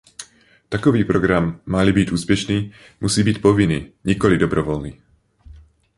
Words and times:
Takový 0.69 1.03
program, 1.03 1.59
má-li 1.65 1.93
být 1.93 2.11
úspěšný, 2.11 2.73
musí 3.01 3.23
být 3.23 3.41
povinný, 3.41 3.93
nikoli 4.03 4.37
dobrovolný. 4.37 4.99